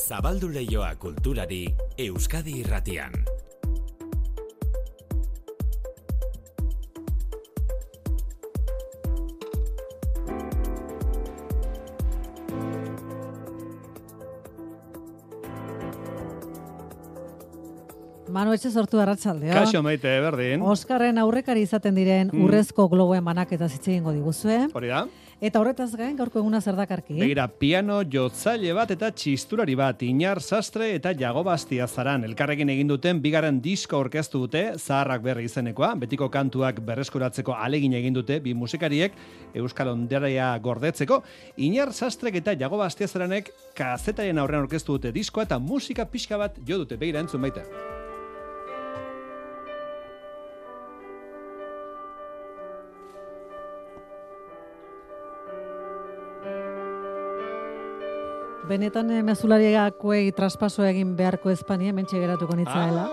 [0.00, 1.60] Zabaldu leioa kulturari
[2.06, 3.12] Euskadi irratian.
[18.32, 19.52] Manu etxe sortu arratsaldeo.
[19.52, 20.62] Kaixo maite, berdin.
[20.64, 22.44] Oskarren aurrekari izaten diren Mm.
[22.46, 24.68] urrezko globoen banaketa hitz egingo diguzue.
[24.72, 25.02] Hori da.
[25.42, 27.16] Eta horretaz gain gaurko eguna zer dakarki?
[27.18, 32.22] Begira, piano jotzaile bat eta txisturari bat, inar sastre eta jagobastia zaran.
[32.28, 38.14] Elkarrekin egin duten bigarren disko orkestu dute, zaharrak berri izenekoa, betiko kantuak berreskuratzeko alegin egin
[38.14, 39.16] dute, bi musikariek
[39.58, 41.24] Euskal Onderaia gordetzeko.
[41.66, 46.78] Inar sastrek eta jagobastia zaranek kazetaren aurrean orkestu dute diskoa eta musika pixka bat jo
[46.84, 47.66] dute, begira entzun baita.
[58.68, 63.08] Benetan eh, mezulariakoei traspaso egin beharko Espania mentxe geratuko nitzaela.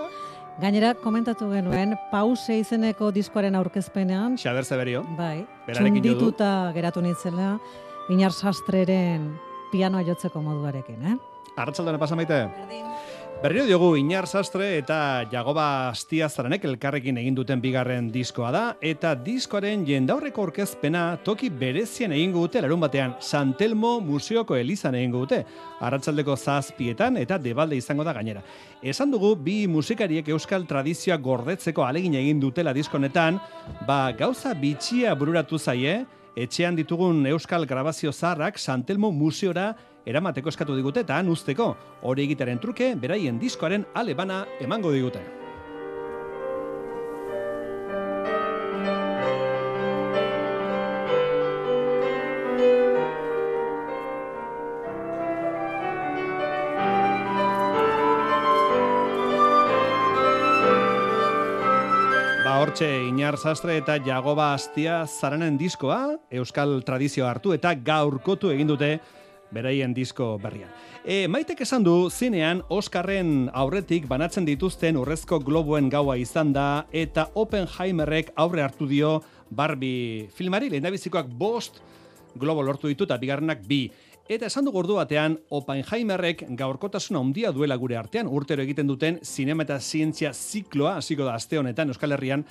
[0.60, 5.02] Gainera, komentatu genuen, pause izeneko diskoaren aurkezpenean, Xaber Zeberio.
[5.16, 7.54] bai, Berarekin txundituta geratu nitzela,
[8.12, 9.30] inar sastreren
[9.72, 11.16] pianoa jotzeko moduarekin, eh?
[11.56, 12.42] Arratxaldana pasa maite.
[13.40, 19.86] Berriro diogu Inar Sastre eta Jagoba Astiazaranek elkarrekin egin duten bigarren diskoa da, eta diskoaren
[19.88, 25.40] jendaurreko orkezpena toki berezian egingo dute larun batean Santelmo Museoko Elizan egingo dute,
[25.80, 28.44] arratsaldeko zazpietan eta debalde izango da gainera.
[28.82, 33.40] Esan dugu, bi musikariek euskal tradizioa gordetzeko alegin egin dutela diskonetan,
[33.88, 36.02] ba gauza bitxia bururatu zaie,
[36.36, 39.72] etxean ditugun euskal grabazio zaharrak Santelmo Museora
[40.06, 41.74] eramateko eskatu digute eta han usteko.
[42.02, 45.22] Hori egitaren truke, beraien diskoaren alebana emango digute.
[62.40, 68.72] Ba, hortxe, Inar Sastre eta Jagoba Astia zaranen diskoa, Euskal Tradizio hartu eta gaurkotu egin
[68.72, 68.94] dute
[69.50, 70.70] beraien disko berrian.
[71.04, 77.30] E, maitek esan du, zinean Oskarren aurretik banatzen dituzten urrezko globoen gaua izan da eta
[77.34, 81.80] Oppenheimerrek aurre hartu dio Barbie filmari, lehendabizikoak bost
[82.38, 83.88] globo lortu ditu eta bigarrenak bi.
[84.30, 89.64] Eta esan du gordu batean, Oppenheimerrek gaurkotasuna handia duela gure artean, urtero egiten duten sinema
[89.66, 92.44] eta zientzia zikloa, hasiko da aste honetan Euskal Herrian,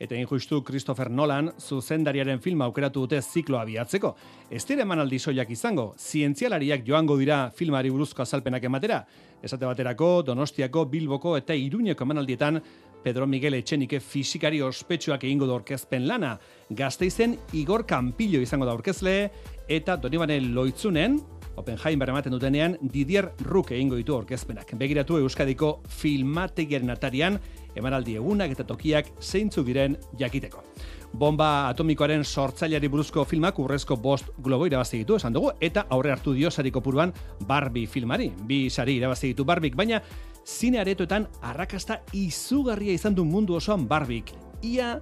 [0.00, 4.14] eta injustu Christopher Nolan zuzendariaren filma aukeratu dute zikloa biatzeko.
[4.50, 9.04] Ez dira emanaldi soiak izango, zientzialariak joango dira filmari buruzko azalpenak ematera.
[9.42, 12.60] Esate baterako, Donostiako, Bilboko eta Iruñeko emanaldietan
[13.04, 16.38] Pedro Miguel Etxenike fisikari ospetsuak egingo da orkezpen lana.
[16.70, 19.28] Gazteizen Igor Campillo izango da orkezle
[19.68, 21.20] eta Donibane Loitzunen,
[21.54, 24.72] Oppenheimer ematen dutenean Didier Rook egingo ditu orkezpenak.
[24.80, 27.38] Begiratu Euskadiko filmategiaren atarian
[27.76, 30.62] emanaldi egunak eta tokiak zeintzu diren jakiteko.
[31.14, 36.32] Bomba atomikoaren sortzaileari buruzko filmak urrezko bost globo irabazi ditu, esan dugu, eta aurre hartu
[36.34, 37.12] dio sariko puruan
[37.46, 38.32] Barbie filmari.
[38.48, 40.02] Bi sari irabazi ditu Barbik, baina
[40.44, 44.32] zine aretoetan arrakasta izugarria izan du mundu osoan Barbik.
[44.62, 44.98] Ia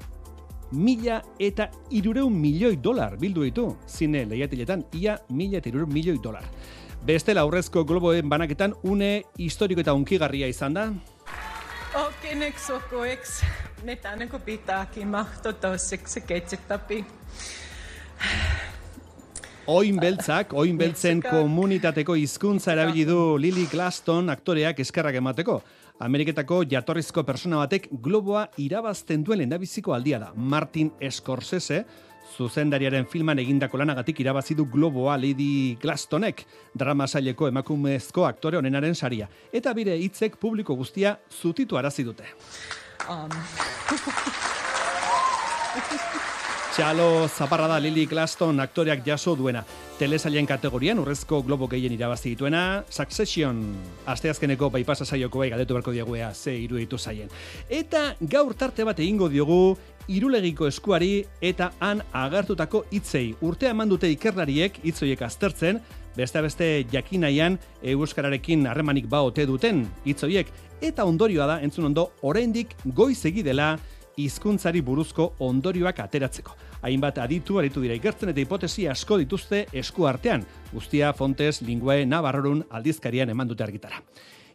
[0.72, 3.66] mila eta irureun milioi dolar bildu ditu.
[3.88, 6.44] Zine lehiatiletan, ia mila eta irureun milioi dolar.
[7.06, 10.84] Bestela aurrezko globoen banaketan une historiko eta unkigarria izan da,
[11.94, 13.46] Oikein sokoeksi.
[13.82, 17.06] Netään kun pitääkin mahto toiseksi ketsettapi.
[19.66, 25.62] Oin beltzak, oin beltzen komunitateko hizkuntza erabili du Lily Glaston aktoreak eskerrak emateko.
[26.00, 30.32] Ameriketako jatorrizko persona batek globoa irabazten duen lehendabiziko aldia da.
[30.34, 31.84] Martin Scorsese,
[32.36, 36.44] zuzendariaren filman egindako lanagatik irabazi du globoa Lady Glastonek,
[36.74, 39.28] drama saileko emakumezko aktore onenaren saria.
[39.52, 42.24] Eta bire hitzek publiko guztia zutitu arazi dute.
[43.10, 43.30] Um,
[46.72, 49.60] Txalo zaparra da Lily Glaston aktoreak jaso duena.
[49.98, 53.58] Telesailen kategorian urrezko globo gehien irabazi dituena, Succession,
[54.08, 57.28] asteazkeneko baipasa saioko bai galdetu beharko diegu ea ze iruditu zaien.
[57.68, 59.76] Eta gaur tarte bat egingo diogu
[60.08, 63.34] irulegiko eskuari eta han agertutako hitzei.
[63.40, 65.80] Urtea eman dute ikerlariek hitzoiek aztertzen,
[66.16, 70.50] beste beste jakinaian euskararekin harremanik ba ote duten hitzoiek
[70.82, 73.76] eta ondorioa da entzun ondo oraindik goizegi dela
[74.16, 76.56] hizkuntzari buruzko ondorioak ateratzeko.
[76.82, 80.44] Hainbat aditu aritu dira ikertzen eta hipotesi asko dituzte esku artean.
[80.72, 84.02] Guztia Fontes Linguae Navarrorun aldizkarian eman dute argitara.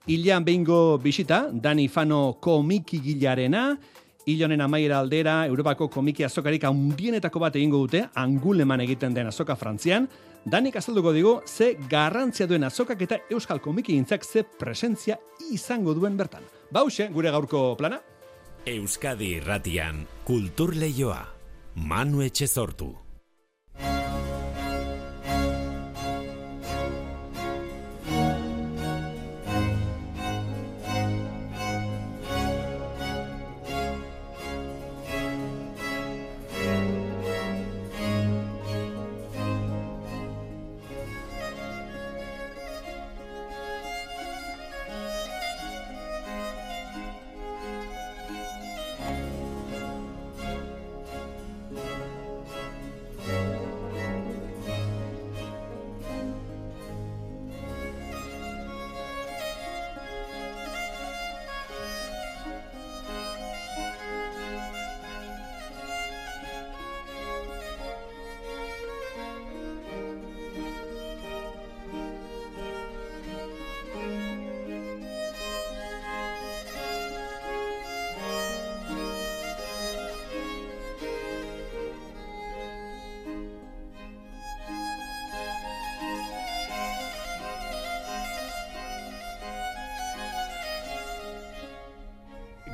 [0.08, 3.78] Ilean behingo bisita, Dani Fano komiki gilarena,
[4.28, 10.10] Ilonen amaiera aldera, Europako komiki azokarik handienetako bat egingo dute, anguleman egiten den azoka frantzian,
[10.48, 15.18] Danik azalduko digu ze garrantzia duen azokak eta Euskal Komiki intzak ze presentzia
[15.52, 16.46] izango duen bertan.
[16.72, 18.00] Bauxe, gure gaurko plana?
[18.66, 21.20] Euskadi irratian, kultur lehioa,
[21.76, 23.07] Manu Etxezortu.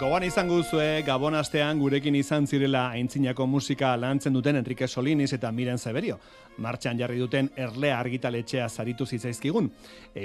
[0.03, 5.51] Gogoan izango duzue Gabon astean gurekin izan zirela aintzinako musika lantzen duten Enrique Solinis eta
[5.55, 6.17] Miren Zeberio.
[6.57, 9.69] Martxan jarri duten erlea argitaletxea zaritu zitzaizkigun.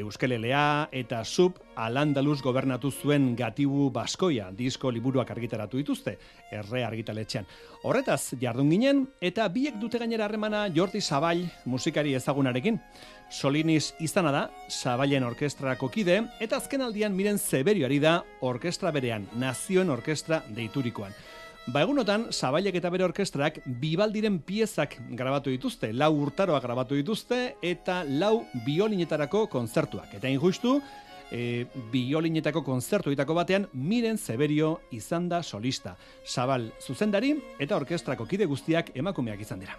[0.00, 6.16] Euskelelea eta sub alandaluz gobernatu zuen gatibu baskoia disko liburuak argitaratu dituzte
[6.50, 7.46] erre argitaletxean.
[7.86, 12.82] Horretaz jardun ginen eta biek dute gainera harremana Jordi Zabal musikari ezagunarekin.
[13.30, 19.90] Solinis izana da, Zabailen orkestrako kide, eta azken aldian miren zeberioari da orkestra berean, nazioen
[19.92, 21.12] orkestra deiturikoan.
[21.68, 28.00] Ba egunotan, Zabailek eta bere orkestrak bibaldiren piezak grabatu dituzte, lau urtaroak grabatu dituzte, eta
[28.08, 30.14] lau biolinetarako konzertuak.
[30.16, 30.78] Eta injustu,
[31.30, 35.96] e, biolinetako konzertu itako batean, miren zeberio izan da solista.
[36.24, 39.76] Zabal zuzendari eta orkestrako kide guztiak emakumeak izan dira.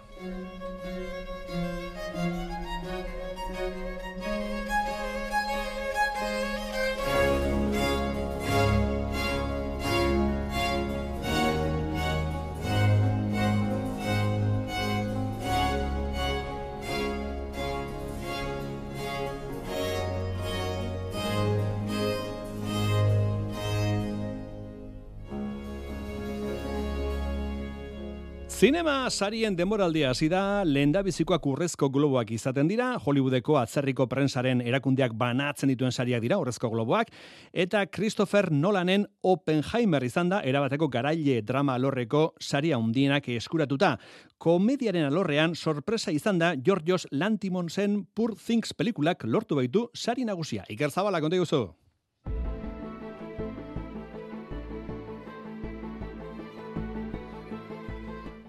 [28.60, 35.72] Zinema sarien demoraldia hasi da, lehendabizikoak urrezko globoak izaten dira, Hollywoodeko atzerriko prensaren erakundeak banatzen
[35.72, 37.08] dituen sariak dira, urrezko globoak,
[37.56, 43.94] eta Christopher Nolanen Oppenheimer izan da, erabateko garaile drama alorreko saria undienak eskuratuta.
[44.36, 50.68] Komediaren alorrean sorpresa izan da Georgios Lantimonsen Poor Things pelikulak lortu baitu sari nagusia.
[50.68, 51.40] Iker Zabala, konta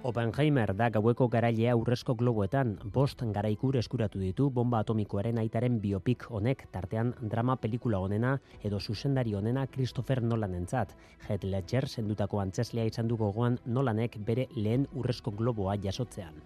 [0.04, 6.64] Oppenheimer da gaueko garailea urrezko globoetan, bost garaikur eskuratu ditu bomba atomikoaren aitaren biopik honek,
[6.74, 8.32] tartean drama pelikula honena
[8.64, 10.96] edo zuzendari honena Christopher Nolan entzat.
[11.28, 16.42] Heath Ledger sendutako antzeslea izan du gogoan Nolanek bere lehen urrezko globoa jasotzean.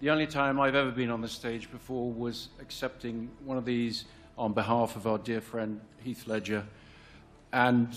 [0.00, 4.06] The only time I've ever been on the stage before was accepting one of these
[4.36, 6.64] on behalf of our dear friend Heath Ledger.
[7.52, 7.88] And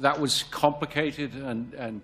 [0.00, 2.00] that was complicated and, and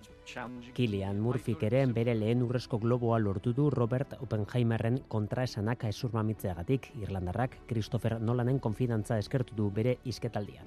[0.73, 8.17] Kilian Murphyk ere bere lehen urrezko globoa lortu du Robert Oppenheimerren kontraesanak ezurmamitzeagatik Irlandarrak Christopher
[8.19, 10.65] Nolanen konfidantza eskertu du bere isketaldian.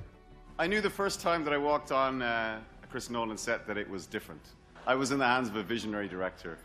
[0.61, 2.61] I knew the first time that I walked on uh,
[2.91, 4.43] Chris Nolan set that it was different.
[4.87, 6.59] I was in the hands of a visionary director,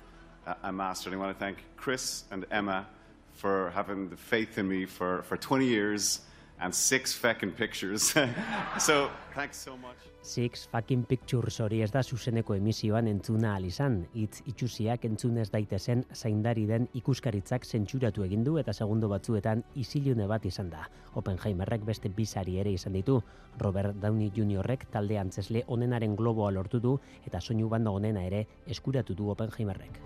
[0.46, 2.88] a, a master, and I want to thank Chris and Emma
[3.34, 6.22] for having the faith in me for, for 20 years
[6.64, 8.14] and six fucking pictures.
[8.80, 9.98] so, thanks so much.
[10.22, 14.06] Six fucking pictures hori ez da zuzeneko emisioan entzuna izan.
[14.16, 20.46] Itz itxusiak entzunez daitezen zaindari den ikuskaritzak zentzuratu egin du eta segundo batzuetan isilune bat
[20.46, 20.88] izan da.
[21.20, 23.20] Oppenheimerrek beste bizari ere izan ditu.
[23.60, 29.14] Robert Downey Jr.rek talde antzesle onenaren globoa lortu du eta soinu banda onena ere eskuratu
[29.14, 30.00] du Oppenheimerrek.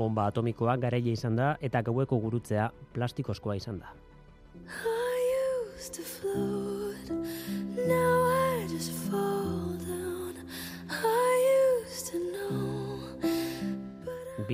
[0.00, 3.92] Bomba atomikoa garaile izan da eta gaueko gurutzea plastikozkoa izan da.
[4.64, 5.20] I
[5.76, 6.49] used to float,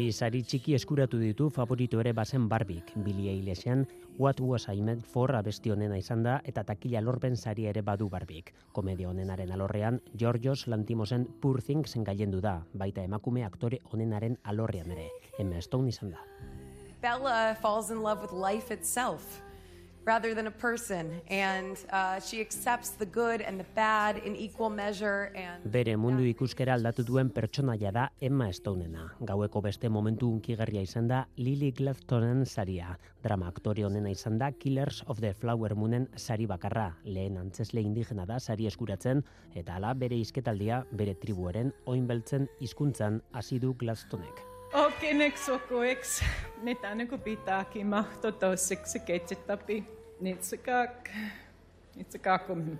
[0.06, 3.80] Bi sari txiki eskuratu ditu favorito ere bazen barbik, Billy Eilish'en
[4.22, 8.06] What Was I Meant For abesti honena izan da eta takila lorpen sari ere badu
[8.12, 8.52] barbik.
[8.70, 15.08] Komedia honenaren alorrean, Georgios Lantimosen Poor Things gailendu da, baita emakume aktore honenaren alorrean ere.
[15.42, 16.22] Emma Stone izan da.
[17.02, 19.42] Bella falls in love with life itself
[20.06, 24.70] rather than a person, and uh, she accepts the good and the bad in equal
[24.70, 25.32] measure.
[25.34, 29.10] And Bere mundu ikuskera aldatu duen pertsonaia da Emma Stonena.
[29.20, 32.96] Gaueko beste momentu unkigarria izan da Lily Gladstonen saria.
[33.22, 36.92] Drama aktore honena izan da Killers of the Flower Moonen sari bakarra.
[37.04, 43.58] Lehen antzesle indigena da sari eskuratzen, eta hala bere izketaldia bere tribuaren oinbeltzen hizkuntzan hasi
[43.58, 44.44] du Gladstonek.
[44.76, 46.20] Okenek sokoeks,
[46.66, 49.78] netaneko pitaki mahtotosik seketsetapi,
[50.20, 51.10] nitsikak,
[51.96, 52.78] nitsikakum.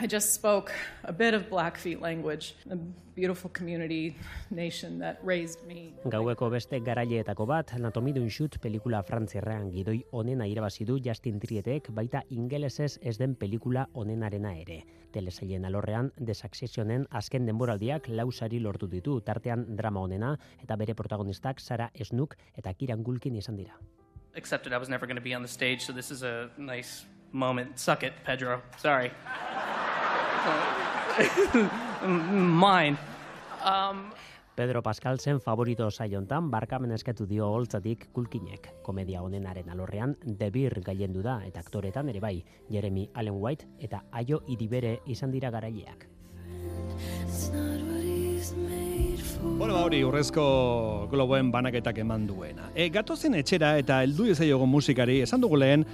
[0.00, 0.72] I just spoke
[1.02, 2.76] a bit of Blackfeet language, a
[3.16, 4.16] beautiful community
[4.50, 5.92] nation that raised me.
[6.04, 11.90] Gaueko beste garaileetako bat, Anatomy d'un Shoot pelikula frantzierrean gidoi onena irabazi du Justin Trietek
[11.90, 14.84] baita ingelesez ez den pelikula onenarena ere.
[15.10, 21.60] Telesailen alorrean, The Successionen azken denboraldiak lausari lortu ditu, tartean drama onena eta bere protagonistak
[21.60, 23.74] Sara Snook eta Kiran Gulkin izan dira.
[24.36, 27.04] Accepted I was never going to be on the stage, so this is a nice
[27.32, 27.78] moment.
[27.78, 28.62] Suck it, Pedro.
[28.76, 29.10] Sorry.
[32.02, 32.96] Mine.
[33.64, 34.12] Um,
[34.58, 38.66] Pedro Pascal zen favorito saiontan barkamen eskatu dio holtzatik kulkinek.
[38.82, 44.42] Komedia honenaren alorrean Beer gailendu da eta aktoretan ere bai, Jeremy Allen White eta Aio
[44.48, 46.08] Iribere izan dira garaileak.
[49.40, 50.42] Bueno, ba hori urrezko
[51.12, 52.72] globoen banaketak eman duena.
[52.74, 55.84] E, gatozen etxera eta heldu ezaiogo musikari, esan dugu lehen,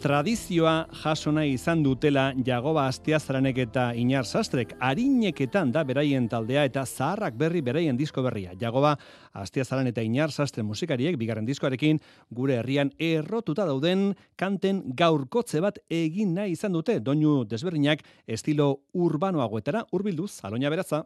[0.00, 6.86] tradizioa jaso nahi izan dutela Jagoba Astiazaranek eta Inar Sastrek arineketan da beraien taldea eta
[6.86, 8.54] zaharrak berri beraien disko berria.
[8.60, 8.94] Jagoba
[9.32, 16.32] Astiazaran eta Inar Sastre musikariek bigarren diskoarekin gure herrian errotuta dauden kanten gaurkotze bat egin
[16.34, 21.04] nahi izan dute doinu desberdinak estilo urbanoagoetara hurbilduz aloina beratza.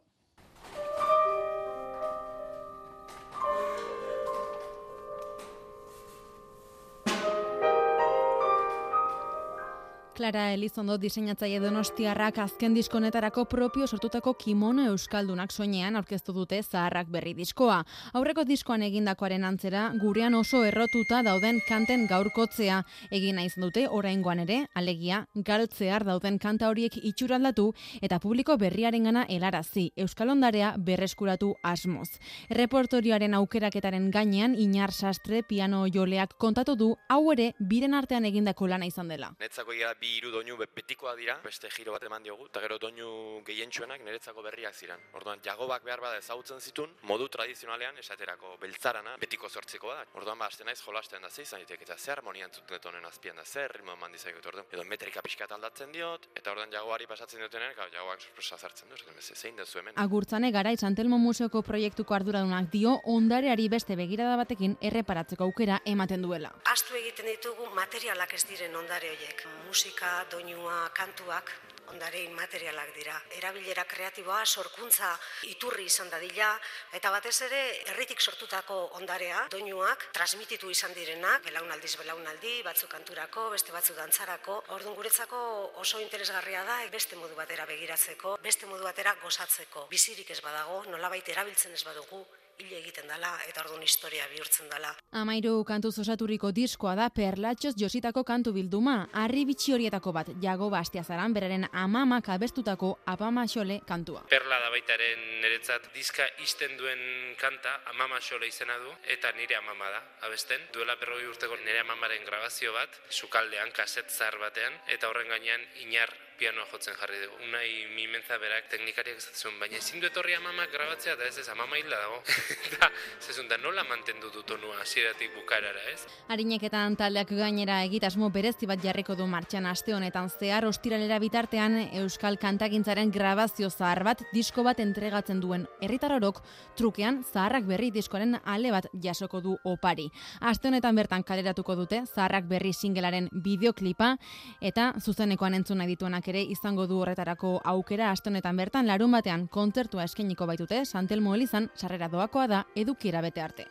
[10.18, 17.37] Clara Elizondo diseinatzaile donostiarrak azken diskonetarako propio sortutako kimono euskaldunak soinean aurkeztu dute zaharrak berri
[17.38, 17.76] diskoa.
[18.18, 22.80] Aurreko diskoan egindakoaren antzera, gurean oso errotuta dauden kanten gaurkotzea
[23.14, 27.68] egin nahi izan dute oraingoan ere, alegia, galtzear dauden kanta horiek itxuraldatu
[28.02, 32.08] eta publiko berriarengana helarazi, euskal ondarea berreskuratu asmoz.
[32.50, 38.90] Repertorioaren aukeraketaren gainean Inar Sastre piano joleak kontatu du hau ere biren artean egindako lana
[38.90, 39.30] izan dela.
[39.38, 42.78] Netzako ja bi hiru doinu be- betikoak dira, beste giro bat eman diogu, eta gero
[42.78, 45.00] doinu gehientsuenak niretzako berriak ziren.
[45.12, 50.04] Orduan, jagobak behar bada ezagutzen zitun, modu tradizionalean esaterako beltzarana betiko sortzikoa da.
[50.14, 53.04] Orduan, ba, hasten naiz jolasten da ze izan ditek, eta ze harmonia entzuten dut honen
[53.04, 54.64] azpian da, ze ritmo eman dizagut orduan.
[54.72, 58.94] Edo metrika pixkat aldatzen diot, eta orduan jagoari pasatzen diotenean, gau, jagoak sorpresa zartzen du,
[58.94, 59.94] esaten, "Ze- zein da hemen.
[59.96, 66.52] Agurtzane gara Santelmo Museoko proiektuko arduradunak dio ondareari beste begirada batekin erreparatzeko aukera ematen duela.
[66.64, 69.44] Astu egiten ditugu materialak ez diren ondare horiek.
[69.66, 69.98] Musika,
[70.31, 71.50] doinua, kantuak,
[71.90, 73.17] ondare materialak dira.
[73.38, 75.11] Erabilera kreatiboa, sorkuntza
[75.49, 76.50] iturri izan dadila,
[76.95, 83.73] eta batez ere herritik sortutako ondarea, doinuak, transmititu izan direnak, belaunaldiz belaunaldi, batzuk kanturako, beste
[83.73, 84.62] batzu dantzarako.
[84.76, 85.40] Orduan guretzako
[85.85, 89.88] oso interesgarria da beste modu batera begiratzeko, beste modu batera gozatzeko.
[89.90, 92.25] Bizirik ez badago, nolabait erabiltzen ez badugu,
[92.58, 94.90] hil egiten dela eta orduan historia bihurtzen dela.
[95.20, 101.34] Amairu kantuz osaturiko diskoa da perlatxoz jositako kantu bilduma, harri bitxi horietako bat, jago bastiazaran
[101.36, 104.24] beraren amamak abestutako apamaxole kantua.
[104.32, 107.02] Perla da baitaren niretzat diska isten duen
[107.40, 110.68] kanta amama xole izena du eta nire amama da abesten.
[110.74, 116.10] Duela berroi urteko nire amamaren grabazio bat, sukaldean, kaset zahar batean, eta horren gainean inar
[116.38, 117.37] pianoa jotzen jarri dugu.
[117.49, 121.49] Unai mimentza berak teknikariak esaten zuen, baina ezin du etorri amamak grabatzea, eta ez ez
[121.52, 122.21] amama hilda dago.
[122.68, 122.90] eta
[123.21, 126.04] zezun, da nola mantendu du tonua hasieratik bukarara, ez?
[126.30, 132.38] Harineketan taldeak gainera egitasmo berezi bat jarriko du martxan aste honetan zehar ostiralera bitartean Euskal
[132.38, 136.40] Kantagintzaren grabazio zahar bat disko bat entregatzen duen herritarorok
[136.78, 140.09] trukean zaharrak berri diskoaren ale bat jasoko du opari.
[140.40, 144.14] Aste honetan bertan kaleratuko dute zaharrak berri singelaren bideoklipa
[144.61, 149.49] eta zuzenekoan entzun nahi dituenak ere izango du horretarako aukera aste honetan bertan larun batean
[149.49, 153.66] kontzertua eskainiko baitute Santelmo Elizan sarrera doakoa da edukiera bete arte.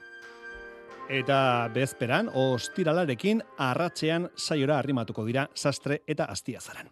[1.07, 6.89] Eta bezperan, ostiralarekin arratzean saiora arrimatuko dira sastre eta astiazaran.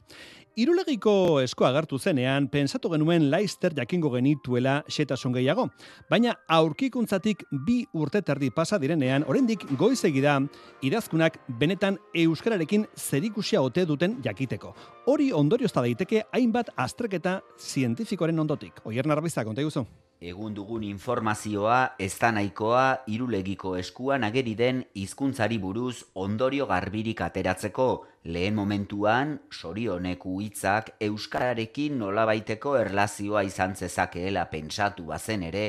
[0.55, 5.65] Irulegiko esko agartu zenean, pensatu genuen laister jakingo genituela xetasun gehiago.
[6.07, 10.38] Baina aurkikuntzatik bi urte terdi pasa direnean, oraindik goizegi da
[10.79, 14.71] idazkunak benetan euskararekin zerikusia ote duten jakiteko.
[15.12, 18.79] Hori ondorio daiteke hainbat astreketa zientifikoaren ondotik.
[18.85, 19.83] Oier narbiza, konta guzu.
[20.25, 27.86] Egun dugun informazioa ez da nahikoa irulegiko eskuan ageri den hizkuntzari buruz ondorio garbirik ateratzeko.
[28.34, 35.65] Lehen momentuan sorioneku hitzak euskararekin nolabaiteko erlazioa izan zezakeela pentsatu bazen ere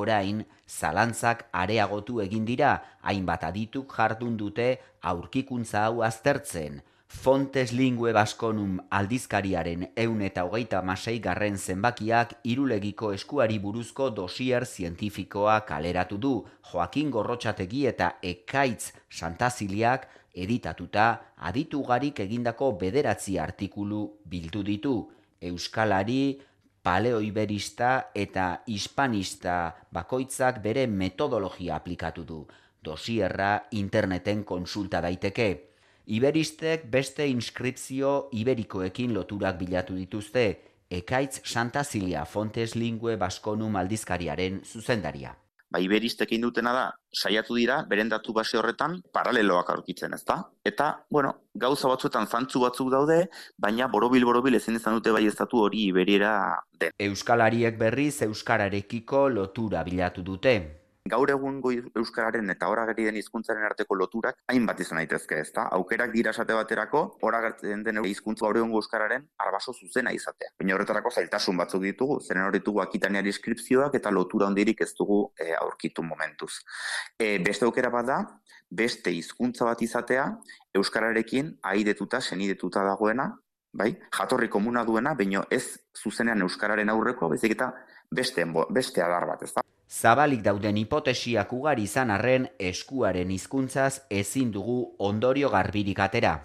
[0.00, 2.76] orain zalantzak areagotu egin dira.
[3.06, 4.72] Hainbat adituk jardun dute
[5.12, 13.58] aurkikuntza hau aztertzen Fontes Lingue Baskonum aldizkariaren eun eta hogeita masei garren zenbakiak irulegiko eskuari
[13.58, 16.30] buruzko dosier zientifikoa kaleratu du
[16.70, 21.06] Joaquin Gorrotxategi eta Ekaitz Santaziliak editatuta
[21.50, 24.94] aditugarik egindako bederatzi artikulu bildu ditu.
[25.42, 26.38] Euskalari,
[26.82, 29.56] paleoiberista eta hispanista
[29.92, 32.46] bakoitzak bere metodologia aplikatu du.
[32.84, 35.69] Dosierra interneten konsulta daiteke.
[36.10, 40.42] Iberistek beste inskripzio iberikoekin loturak bilatu dituzte,
[40.90, 45.36] Ekaitz Santa Zilia Fontes Lingue Baskonum aldizkariaren zuzendaria.
[45.70, 50.40] Ba, iberistek dutena da, saiatu dira, beren datu base horretan, paraleloak aurkitzen, ezta?
[50.66, 55.86] Eta, bueno, gauza batzuetan zantzu batzuk daude, baina borobil-borobil ezin izan dute bai estatu hori
[55.92, 56.34] iberiera
[56.74, 56.90] den.
[56.98, 63.94] Euskalariek berriz Euskararekiko lotura bilatu dute gaur egun goi euskararen eta ora den hizkuntzaren arteko
[63.94, 65.66] loturak hainbat izan daitezke, ezta?
[65.72, 70.50] Aukerak dira esate baterako gertzen den hizkuntza gaur egun euskararen arbaso zuzena izatea.
[70.58, 75.32] Baina horretarako zailtasun batzuk ditugu, zeren hori ditugu akitaneari inskripzioak eta lotura hondirik ez dugu
[75.38, 76.60] e, aurkitu momentuz.
[77.18, 78.18] E, beste aukera bat da,
[78.70, 80.26] beste hizkuntza bat izatea
[80.74, 83.32] euskararekin aidetuta, senidetuta dagoena,
[83.72, 83.94] bai?
[84.12, 87.72] Jatorri komuna duena, baino ez zuzenean euskararen aurreko, bezik eta
[88.10, 89.64] beste, beste adar bat, ezta?
[89.90, 96.36] Zabalik dauden hipotesiak ugari izan arren eskuaren hizkuntzaz ezin dugu ondorio garbirik atera.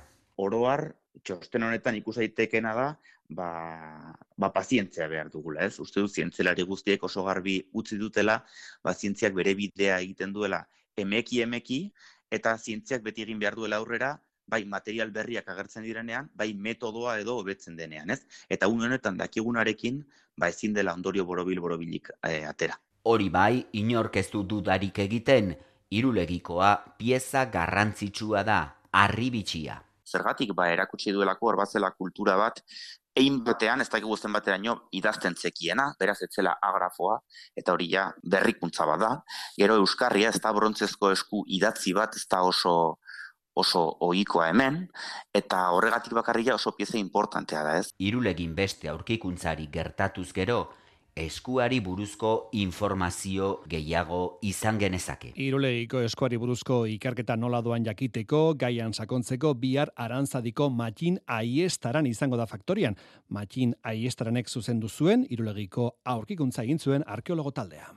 [0.41, 0.81] Oroar,
[1.21, 2.87] txosten honetan ikus daitekena da,
[3.29, 3.49] ba,
[4.35, 5.77] ba pazientzia behar dugula, ez?
[5.83, 8.39] Uste du zientzelari guztiek oso garbi utzi dutela,
[8.81, 10.63] ba zientziak bere bidea egiten duela
[10.97, 11.79] emeki emeki
[12.33, 14.15] eta zientziak beti egin behar duela aurrera,
[14.47, 18.23] bai material berriak agertzen direnean, bai metodoa edo hobetzen denean, ez?
[18.49, 20.01] Eta un honetan dakigunarekin,
[20.35, 22.81] ba ezin dela ondorio borobil borobilik e, atera.
[23.05, 25.51] Hori bai, inork ez du dudarik egiten,
[25.93, 28.59] irulegikoa pieza garrantzitsua da,
[28.97, 29.75] arribitxia.
[30.05, 32.63] Zergatik ba erakutsi duelako hor batzela kultura bat,
[33.15, 37.19] egin batean, ez dakigu zen bateraino, idazten zekiena, beraz etzela agrafoa,
[37.55, 39.11] eta hori ja berrikuntza bat da.
[39.59, 42.75] Gero Euskarria, ez da brontzezko esku idatzi bat, ez da oso
[43.55, 44.81] oso ohikoa hemen,
[45.31, 47.85] eta horregatik bakarria oso pieza importantea da ez.
[48.03, 50.57] Irulegin beste aurkikuntzari gertatuz gero,
[51.15, 55.31] eskuari buruzko informazio gehiago izan genezake.
[55.39, 62.45] Iruleiko eskuari buruzko ikarketa nola doan jakiteko, gaian sakontzeko bihar arantzadiko matxin aiestaran izango da
[62.45, 62.97] faktorian.
[63.29, 67.87] Matxin aiestaranek zuzendu zuen, irulegiko aurkikuntza egin zuen arkeologo taldea.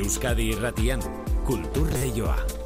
[0.00, 1.02] Euskadi irratian,
[1.44, 2.59] kulturreioa.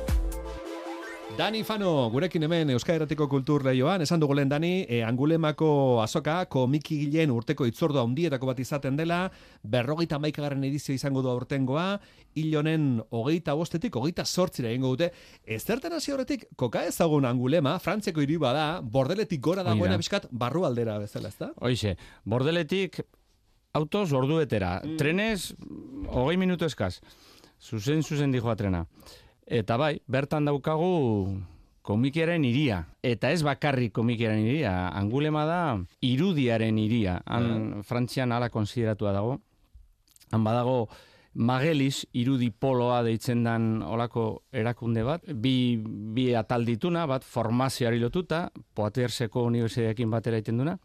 [1.34, 6.36] Dani Fano, gurekin hemen Euskal Herratiko Kultur Leioan, esan dugu lehen Dani, e, angulemako azoka,
[6.46, 9.18] komiki gilen urteko itzordu handietako bat izaten dela,
[9.66, 11.98] berrogeita maikagarren edizio izango du aurtengoa,
[12.38, 15.10] hilonen hogeita bostetik, hogeita sortzira egingo dute,
[15.42, 20.62] ez zertan hasi horretik, koka ezagun angulema, frantzeko hiri da, bordeletik gora dagoena biskat, barru
[20.64, 21.50] aldera bezala, ez da?
[21.58, 23.00] Hoize, bordeletik
[23.74, 24.96] autos orduetera, mm.
[25.02, 25.52] trenes,
[26.14, 27.00] hogei minutu eskaz,
[27.58, 28.86] zuzen, zuzen dijoa trena.
[29.46, 31.36] Eta bai, bertan daukagu
[31.84, 32.80] komikiaren iria.
[33.04, 35.62] Eta ez bakarrik komikiaren iria, angulema da
[36.00, 37.18] irudiaren iria.
[37.26, 39.40] Han, frantzian ala konsideratua dago.
[40.32, 40.88] Han badago
[41.34, 45.24] Magelis irudi poloa deitzen dan olako erakunde bat.
[45.26, 50.76] Bi, bi ataldituna, bat formazioari lotuta, poaterseko unibertsitateekin batera egiten duna.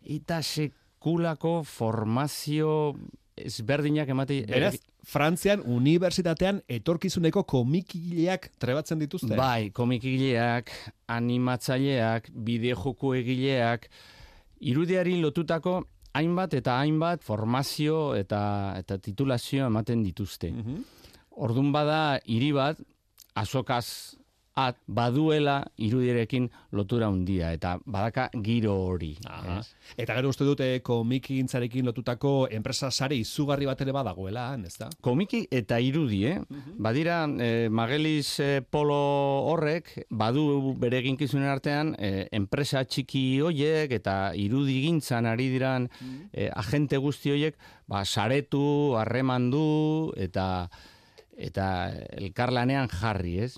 [0.00, 2.94] Eta sekulako formazio
[3.36, 4.40] ezberdinak emate...
[4.48, 9.34] Beraz, Frantzian, unibertsitatean, etorkizuneko komikileak trebatzen dituzte?
[9.38, 10.70] Bai, komikileak,
[11.08, 13.88] animatzaileak, bideo joko egileak,
[14.60, 15.80] irudiari lotutako
[16.16, 18.40] hainbat eta hainbat formazio eta
[18.78, 20.52] eta titulazio ematen dituzte.
[20.52, 20.88] Mm
[21.40, 22.76] Ordun bada hiri bat
[23.38, 24.18] azokaz
[24.58, 29.12] at baduela irudirekin lotura handia eta badaka giro hori.
[29.96, 34.90] Eta gero uste dute komikigintzarekin lotutako enpresa sare izugarri bat ere badagoela, ez da?
[35.00, 36.38] Komiki eta irudi, eh?
[36.78, 39.00] Badira, eh, Magelis eh, Polo
[39.52, 45.88] horrek, badu bere eginkizunen artean, eh, enpresa txiki hoiek eta irudi gintzan ari diran
[46.32, 47.58] eh, agente guzti hoiek,
[47.88, 50.68] ba, saretu, harremandu eta
[51.40, 51.66] eta
[52.20, 53.54] elkarlanean jarri, ez?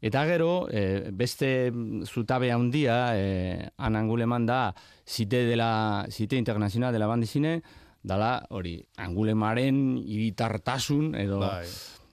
[0.00, 1.72] Eta gero, eh, beste
[2.04, 4.74] zutabe handia, eh, han anguleman da,
[5.06, 7.62] zite, dela, zite internazional dela bandizine,
[8.06, 11.66] dala hori, angulemaren iritartasun edo Bai.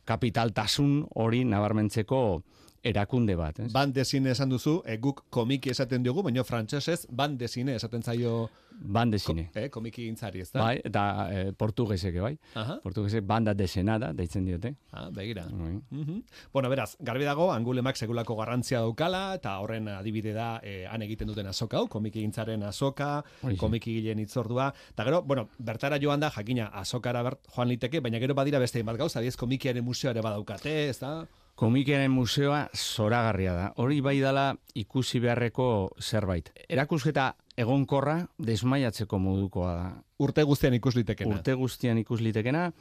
[0.10, 2.42] kapitaltasun hori nabarmentzeko
[2.84, 3.60] erakunde bat.
[3.64, 3.72] Ez?
[3.72, 9.50] Bandezine esan duzu, e, guk komiki esaten diogu, baina frantsesez bandezine esaten zaio Bandezine.
[9.56, 10.60] eh, komiki gintzari, ez da?
[10.64, 12.34] Bai, eta eh, portugesek, bai.
[12.56, 12.80] Aha.
[12.84, 14.74] Portugesek banda desenada, deitzen diote.
[14.92, 15.46] Ah, begira.
[15.50, 15.80] Bai.
[15.92, 16.24] Mhm.
[16.52, 21.28] Bueno, beraz, garbi dago, angulemak segulako garrantzia daukala, eta horren adibide da, eh, han egiten
[21.28, 23.60] duten azoka hau, komiki gintzaren azoka, Horixe.
[23.60, 28.20] komiki gilen itzordua, eta gero, bueno, bertara joan da, jakina, azokara bert, joan liteke, baina
[28.20, 31.26] gero badira beste hainbat gauza, adiez komikiaren museoa ere badaukate, ez da?
[31.56, 33.66] Komikiaren museoa zoragarria da.
[33.78, 36.50] Hori bai dala ikusi beharreko zerbait.
[36.70, 39.84] Erakusketa egonkorra desmaiatzeko modukoa da.
[40.24, 41.30] Urte guztian ikus litekena.
[41.36, 42.72] Urte guztian ikus litekena,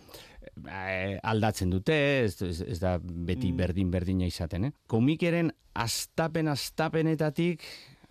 [0.70, 3.56] eh, aldatzen dute, ez, ez, ez da beti Mm.
[3.56, 4.64] berdin-berdina izaten.
[4.64, 4.72] Eh?
[4.86, 7.62] Komikeren astapen-astapenetatik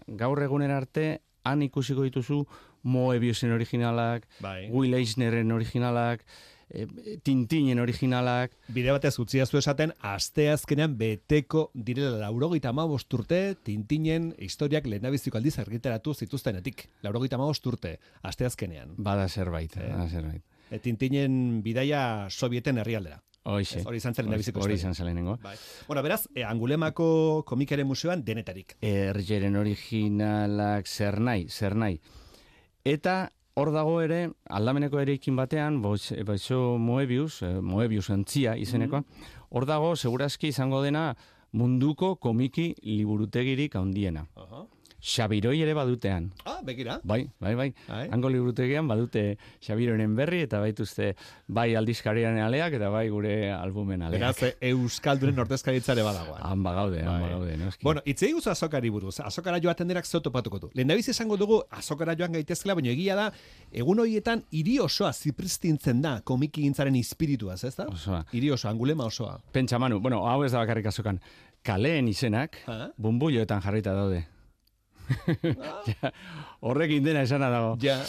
[0.08, 2.46] gaur egunen arte han ikusiko dituzu
[2.84, 4.70] Moebiusen originalak, Bai.
[4.72, 6.24] Will Eisneren originalak,
[6.74, 6.88] eh,
[7.24, 15.38] Tintinen originalak, Bide batez utziazu esaten, asteazkenean beteko direla laurogeita amabost urte, tintinen historiak lehendabiziko
[15.38, 16.88] aldiz argitaratu zituztenetik.
[17.04, 18.96] Laurogeita amabost urte, asteazkenean.
[18.98, 20.44] bada zerbait, bada zerbait.
[20.72, 23.22] E, tintinen bidaia sovieten herrialdera.
[23.42, 25.38] Ez, hori izan zen lehendabiziko Hori izan zen lehenengo.
[25.42, 25.56] Bai.
[25.88, 28.76] Bueno, beraz, e, angulemako komikaren museoan denetarik.
[28.86, 31.98] Erjeren originalak zer nahi, zer nahi.
[32.86, 39.04] Eta hor dago ere, aldameneko ereikin batean, boiz- baizo Moebius, eh, Moebius antzia izenekoa,
[39.50, 41.16] hor dago, segurazki izango dena,
[41.54, 44.26] munduko komiki liburutegirik handiena.
[44.36, 44.66] Aha.
[45.02, 46.28] Xabiroi ere badutean.
[46.46, 47.00] Ah, begira.
[47.04, 47.74] Bai, bai, bai.
[48.14, 51.16] Hango liburutegian badute Xabiroren berri eta baituzte
[51.48, 54.22] bai aldizkariaren aleak eta bai gure albumen aleak.
[54.22, 56.42] Beraz, Euskaldunen ordezkaritzare badagoan.
[56.46, 57.30] Han bagaude, han Bai.
[57.32, 57.84] bagaude, noski.
[57.84, 59.20] Bueno, itzei guzu azokari buruz.
[59.26, 60.70] Azokara joaten denak zer topatuko du.
[60.76, 63.32] Lehendabiz esango dugu azokara joan gaitezkela, baina egia da,
[63.74, 67.88] egun horietan hiri osoa zipristintzen da komiki gintzaren ispirituaz, ez da?
[67.90, 68.24] Osoa.
[68.32, 69.40] Hiri osoa, angulema osoa.
[69.52, 71.20] Pentsa manu, bueno, hau ez da bakarrik azokan.
[71.64, 72.92] Kaleen izenak, Ha?
[72.98, 74.28] bumbuioetan jarrita daude.
[75.92, 76.12] ja,
[76.62, 77.78] horrekin dena esana dago.
[77.82, 78.00] Ja.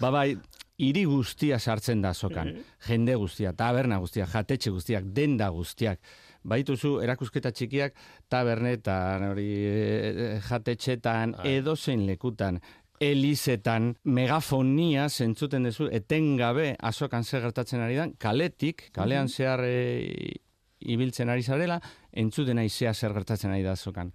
[0.00, 0.36] Ba bai,
[0.78, 2.52] hiri guztia sartzen da azokan.
[2.52, 2.62] Mhm.
[2.88, 6.00] Jende guztia, taberna guztia, jatetxe guztiak, denda guztiak.
[6.46, 7.94] Baituzu erakusketa txikiak
[8.30, 12.60] tabernetan, hori eh, jatetxetan, edozein lekutan
[13.02, 19.34] elizetan, megafonia zentzuten duzu, etengabe azokan zer gertatzen ari da, kaletik, kalean Mhm.
[19.34, 20.32] zehar e,
[20.80, 21.80] ibiltzen ari zarela,
[22.12, 24.12] entzuten aizea zer gertatzen ari da azokan.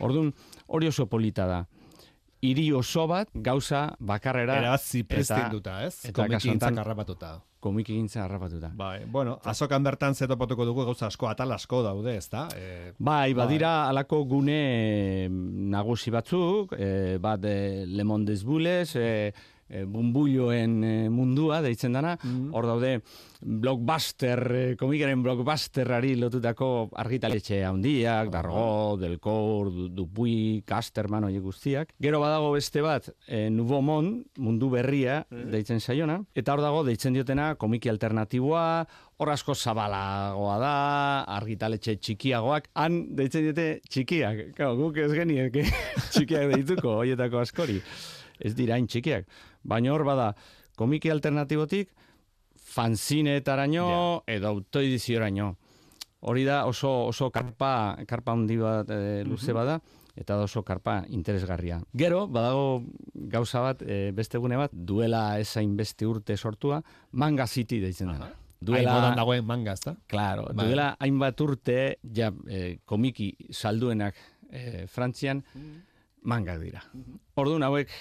[0.00, 0.34] Orduan,
[0.66, 1.62] hori oso polita da.
[2.40, 4.60] Hiri oso bat, gauza bakarrera...
[4.62, 6.04] Era zipristinduta, ez?
[6.06, 7.32] Eta Komiki gintzak harrapatuta.
[7.58, 8.70] Komiki gintza harrapatuta.
[8.78, 12.44] Bai, bueno, azokan bertan zetopatuko dugu gauza asko, atal asko daude, ez da?
[12.54, 15.26] E, Bai, badira alako gune
[15.74, 18.94] nagusi batzuk, eh, bat eh, Le Monde des Bulles,
[19.68, 22.16] eh, bumbulloen eh, mundua deitzen dana,
[22.52, 23.00] hor daude
[23.40, 31.92] blockbuster, eh, komikaren blockbusterari lotutako argitaletxe handiak, Dargo, Delcourt, Du- Dupuy, Casterman, oie guztiak.
[32.00, 37.12] Gero badago beste bat, eh, Nouveau Monde, mundu berria, deitzen saiona, eta hor dago deitzen
[37.14, 38.86] diotena komiki alternatiboa,
[39.18, 40.74] hor asko zabalagoa da,
[41.36, 45.52] argitaletxe txikiagoak, han deitzen diote txikiak, Claro, guk ez geniek
[46.12, 47.80] txikiak deituko, hoietako askori.
[48.40, 49.26] Ez dira hain txikiak.
[49.62, 50.32] Baina hor bada,
[50.78, 51.90] komiki alternatibotik,
[52.68, 55.54] fanzinetaraino edo autoedizioraino.
[56.28, 59.78] Hori da oso oso karpa karpa handi bat e, luze bada
[60.18, 61.78] eta da oso karpa interesgarria.
[61.94, 62.82] Gero badago
[63.14, 68.32] gauza bat e, beste gune bat duela ezain beste urte sortua Manga City deitzen da.
[68.58, 68.96] Duela...
[68.98, 69.94] Hain dagoen manga, ez da?
[70.10, 70.66] Claro, Bai.
[70.66, 74.18] duela hainbat urte ja e, komiki salduenak
[74.50, 75.44] e, Frantzian
[76.26, 76.82] mangak dira.
[77.38, 77.92] Orduan hauek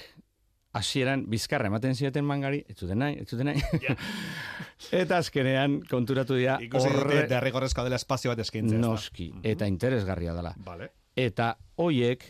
[0.78, 3.62] hasieran bizkarra ematen zioten mangari, ez zuten nahi, ez zuten nahi.
[5.02, 8.78] eta azkenean konturatu dira Ikusi dute derrigorrezkoa dela espazio bat eskaintzea.
[8.78, 8.88] ez da?
[8.88, 10.54] Noski, eta interesgarria dela.
[10.66, 10.92] Vale.
[11.18, 12.26] Eta hoiek,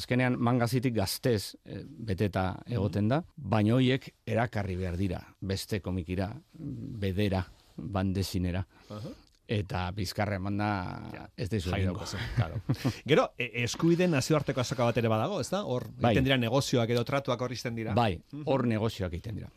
[0.00, 6.30] azkenean mangazitik gaztez eh, beteta egoten da, baina hoiek erakarri behar dira, beste komikira,
[7.02, 7.44] bedera,
[7.76, 8.64] bandezinera.
[8.88, 9.12] Aha.
[9.52, 10.70] Eta bizkarra eman da
[11.36, 11.72] ez dizu
[12.38, 12.60] claro.
[13.08, 15.62] Gero, e, eskubide nazioarteko azoka bat ere badago, ez da?
[15.68, 16.12] Hor, Bai.
[16.12, 17.94] egiten dira negozioak edo tratuak hor izten dira.
[17.94, 19.50] Bai, hor negozioak egiten dira.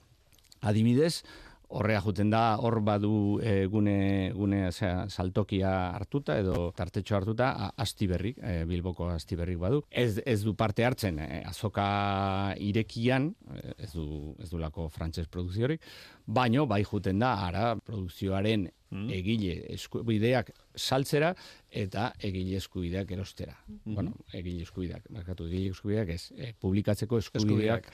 [0.66, 1.24] Adibidez,
[1.70, 7.72] horrea juten da, hor badu e, gune, gune osea, saltokia hartuta edo tartetxo hartuta, a-
[7.82, 9.84] astiberrik, e, Bilboko astiberrik badu.
[9.90, 13.32] Ez, ez du parte hartzen e, azoka irekian,
[13.78, 15.82] ez du, ez du lako frantses produkziorik,
[16.26, 18.70] baino bai juten da, ara, produkzioaren
[19.12, 21.34] egile eskubideak saltzera
[21.76, 23.58] eta egile eskubideak erostera.
[23.68, 23.96] Mhm.
[23.98, 27.90] Bueno, egile eskubideak, markatu egile eskubideak ez, e, publikatzeko eskubideak,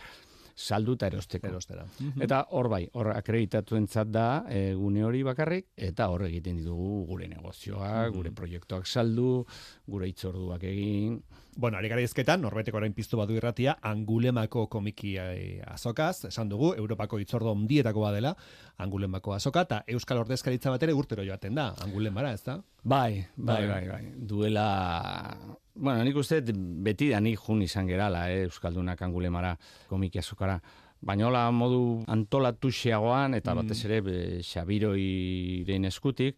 [0.62, 1.48] saldu eta erosteko.
[1.48, 1.86] Erostera.
[2.22, 7.28] Eta hor bai, hor akreditatuentzat da e, gune hori bakarrik, eta hor egiten ditugu gure
[7.28, 8.16] negozioak, Mhm.
[8.18, 9.46] gure proiektuak saldu,
[9.88, 11.22] gure itzorduak egin.
[11.58, 16.74] Bueno, ari gara izketan, norbeteko orain piztu badu irratia, angulemako komiki eh, azokaz, esan dugu,
[16.80, 18.36] Europako itzordo ondietako badela,
[18.78, 22.62] angulemako azoka, eta Euskal Ordezkaritza bat ere urtero joaten da, angulemara, ez da?
[22.84, 23.68] Bai, bai, Bai.
[23.68, 24.14] bai, bai.
[24.18, 25.58] Duela...
[25.74, 26.42] Bueno, nik uste
[26.84, 29.56] beti da nik jun izan gerala, eh, Euskaldunak angulemara
[29.88, 30.60] komiki azokara.
[31.02, 36.36] Baina hola modu antolatu xeagoan, eta batez ere be, Xabiroiren eskutik,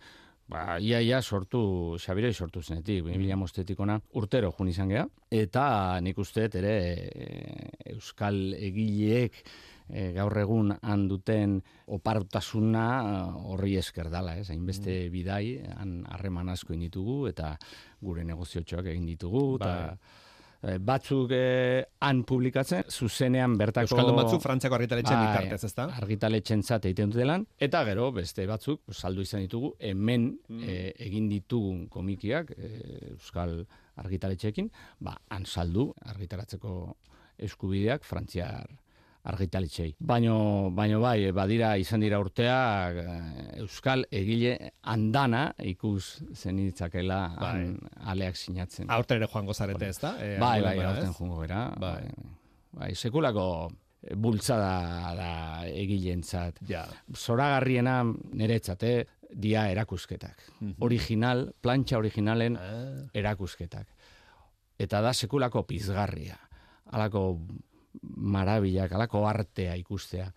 [0.47, 5.07] ba, ia, ia sortu, Xabiroi sortu zenetik, 2000 mostetik ona, urtero jun izan gea.
[5.31, 5.65] Eta
[6.05, 9.43] nik uste ere eh, Euskal egileek
[9.93, 11.59] e, gaur egun han duten
[11.93, 14.49] opartasuna eh, horri esker dala, ez?
[14.49, 17.53] Hainbeste bidai, han harreman asko ditugu eta
[18.01, 19.73] gure negoziotxoak egin ditugu eta
[20.63, 23.89] eh, batzuk eh, han publikatzen, zuzenean bertako...
[23.91, 25.87] Euskaldun batzuk Frantziako argitaletxeen Bai, bitartez, ezta?
[26.01, 30.63] Argitaletxentzat egiten dute lan, eta gero beste batzuk saldu izan ditugu, hemen Mm.
[30.67, 33.65] eh, egin ditugun komikiak eh, Euskal
[34.01, 36.73] argitaletxeekin, ba, han saldu argitaratzeko
[37.37, 38.69] eskubideak Frantziar
[39.23, 39.93] argitaletxei.
[39.99, 44.57] Baino, baino bai, badira izan dira urteak eh, Euskal egile
[44.91, 47.77] andana ikus zenitzakela han
[48.11, 48.89] aleak sinatzen.
[48.91, 50.15] Aurten ere joango zarete, ez da?
[50.19, 51.61] E, bai, bai, angulemara, aurten joango gara.
[51.79, 51.95] Bai.
[52.03, 52.29] Bai.
[52.81, 53.47] bai, sekulako
[54.19, 55.31] bultzada da
[55.71, 56.59] egilentzat.
[56.67, 56.83] Ja.
[57.15, 58.01] Zoragarriena
[58.33, 58.95] niretzate
[59.33, 60.49] dia erakusketak.
[60.59, 60.73] Mhm.
[60.83, 63.07] Original, plantxa originalen Ah.
[63.13, 63.87] erakusketak.
[64.77, 66.35] Eta da sekulako pizgarria.
[66.91, 67.39] Halako
[68.01, 70.31] marabilak, halako artea ikustea.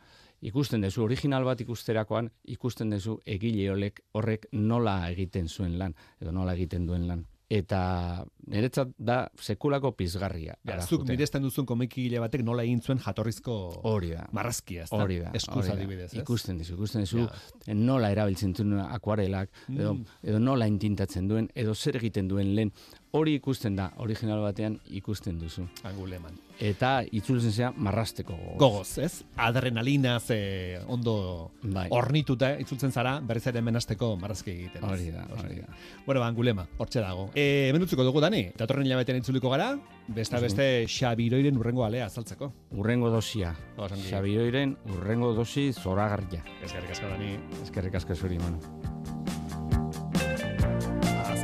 [0.47, 6.53] Ikusten dezu, original bat ikusterakoan, ikusten dezu egile horrek, nola egiten zuen lan, edo nola
[6.55, 7.25] egiten duen lan.
[7.49, 10.57] Eta niretzat da sekulako pizgarria.
[10.66, 13.55] Ja, zuk miresten duzun komikile batek nola egin zuen jatorrizko
[13.87, 14.25] Hori da.
[14.35, 14.97] marrazkia, ez da?
[15.05, 15.31] Hori da.
[15.33, 16.23] Eskuz adibidez, ez?
[16.25, 17.75] Ikusten dizu, ikusten dizu Ja.
[17.75, 20.05] nola erabiltzen duen akuarelak, edo, Mm.
[20.25, 22.73] edo nola intintatzen duen, edo zer egiten duen lehen.
[23.14, 25.62] Hori ikusten da, original batean ikusten duzu.
[25.88, 26.35] Anguleman.
[26.61, 28.57] Eta itzultzen zea marrasteko gogoz.
[28.59, 29.25] Gogoz, ez?
[29.37, 31.87] Adrenalinaz eh, ondo Bai.
[31.95, 34.85] ornituta itzultzen zara, berriz ere menasteko marrazki egiten.
[34.85, 35.69] Hori da, hori da.
[36.07, 37.31] Bueno, ba, angulema, hortxe dago.
[37.35, 39.71] E, hemen utzuko dugu, Dani, datorren hilabetean itzuliko gara,
[40.09, 42.51] besta beste Xabiroiren urrengo alea azaltzeko.
[42.77, 43.55] Urrengo dosia.
[43.77, 44.11] Osongi.
[44.11, 46.45] Xabioiren urrengo dosi zoragarria.
[46.64, 47.37] Eskerrik asko, Dani.
[47.62, 48.95] Eskerrik asko zuri, Manu.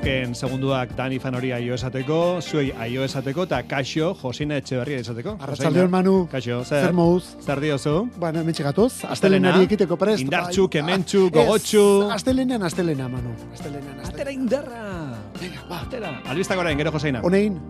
[0.02, 5.36] Azken segunduak Dani fan hori aio esateko, zuei aio esateko, eta kaixo, Josina Etxeberria esateko.
[5.38, 6.14] Arratsaldeon, Manu.
[6.32, 6.88] Kaixo, zer?
[6.88, 7.36] Zer moduz?
[7.38, 7.92] Zer diozu?
[8.16, 9.12] Bueno, hemen txegatoz, Astelena,
[9.52, 10.24] astelenari ekiteko prest.
[10.24, 10.72] indartxu, bai.
[10.74, 11.84] kementxu, gogotxu.
[12.10, 13.36] Astelenean, astelena, Manu.
[13.52, 14.82] Astelenean, Atera indarra.
[15.38, 15.84] Venga, ba.
[15.86, 16.10] Atera.
[16.26, 17.22] Albistak orain, gero Joseina.
[17.22, 17.60] Honein.